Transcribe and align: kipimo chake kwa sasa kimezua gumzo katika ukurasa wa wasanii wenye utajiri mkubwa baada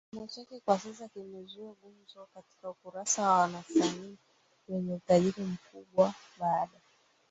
kipimo 0.09 0.27
chake 0.27 0.59
kwa 0.59 0.79
sasa 0.79 1.07
kimezua 1.07 1.75
gumzo 1.83 2.27
katika 2.33 2.69
ukurasa 2.69 3.31
wa 3.31 3.37
wasanii 3.41 4.17
wenye 4.67 4.93
utajiri 4.93 5.41
mkubwa 5.43 6.13
baada 6.39 6.79